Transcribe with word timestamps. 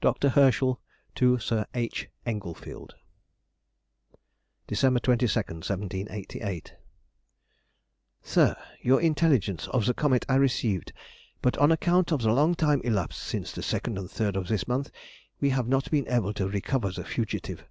DR. 0.00 0.12
HERSCHEL 0.32 0.80
TO 1.14 1.38
SIR 1.38 1.66
H. 1.72 2.08
ENGLEFIELD. 2.26 2.96
December 4.66 4.98
22, 4.98 5.26
1788. 5.30 6.74
SIR,— 8.24 8.56
Your 8.82 9.00
intelligence 9.00 9.68
of 9.68 9.86
the 9.86 9.94
comet 9.94 10.26
I 10.28 10.34
received, 10.34 10.92
but 11.42 11.56
on 11.58 11.70
account 11.70 12.10
of 12.10 12.22
the 12.22 12.32
long 12.32 12.56
time 12.56 12.80
elapsed 12.82 13.22
since 13.22 13.52
the 13.52 13.62
2nd 13.62 13.96
and 13.96 14.08
3rd 14.08 14.34
of 14.34 14.48
this 14.48 14.66
month 14.66 14.90
we 15.40 15.50
have 15.50 15.68
not 15.68 15.92
been 15.92 16.08
able 16.08 16.34
to 16.34 16.48
recover 16.48 16.90
the 16.90 17.04
fugitive. 17.04 17.64